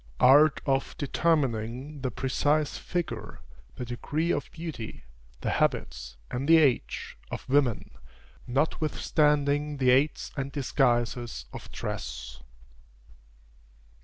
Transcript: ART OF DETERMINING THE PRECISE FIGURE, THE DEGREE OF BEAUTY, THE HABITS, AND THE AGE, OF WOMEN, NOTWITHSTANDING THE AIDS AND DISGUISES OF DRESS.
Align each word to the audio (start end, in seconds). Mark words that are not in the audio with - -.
ART 0.19 0.61
OF 0.65 0.97
DETERMINING 0.97 2.01
THE 2.01 2.09
PRECISE 2.09 2.79
FIGURE, 2.79 3.37
THE 3.75 3.85
DEGREE 3.85 4.31
OF 4.31 4.49
BEAUTY, 4.51 5.03
THE 5.41 5.49
HABITS, 5.51 6.17
AND 6.31 6.47
THE 6.49 6.57
AGE, 6.57 7.19
OF 7.29 7.47
WOMEN, 7.47 7.91
NOTWITHSTANDING 8.47 9.77
THE 9.77 9.91
AIDS 9.91 10.31
AND 10.35 10.51
DISGUISES 10.51 11.45
OF 11.53 11.71
DRESS. 11.71 12.41